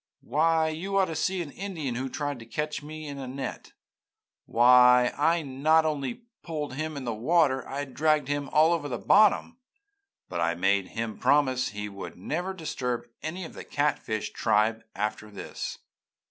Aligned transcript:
Why, 0.23 0.69
you 0.69 0.97
ought 0.97 1.09
to 1.13 1.15
see 1.15 1.43
an 1.43 1.51
Indian 1.51 1.93
who 1.93 2.09
tried 2.09 2.39
to 2.39 2.45
catch 2.47 2.81
me 2.81 3.07
in 3.07 3.19
a 3.19 3.27
net! 3.27 3.73
Why, 4.47 5.13
I 5.15 5.43
not 5.43 5.85
only 5.85 6.23
pulled 6.41 6.73
him 6.73 6.97
in 6.97 7.05
the 7.05 7.13
water 7.13 7.59
and 7.59 7.95
dragged 7.95 8.27
him 8.27 8.49
all 8.51 8.73
over 8.73 8.89
the 8.89 8.97
bottom, 8.97 9.59
but 10.27 10.41
I 10.41 10.55
made 10.55 10.87
him 10.97 11.19
promise 11.19 11.67
he 11.67 11.87
would 11.87 12.17
never 12.17 12.55
disturb 12.55 13.09
any 13.21 13.45
of 13.45 13.53
the 13.53 13.63
catfish 13.63 14.31
tribe 14.33 14.83
after 14.95 15.29
this!' 15.29 15.77